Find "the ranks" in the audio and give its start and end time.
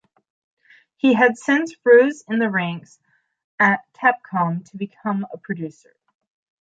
2.39-2.97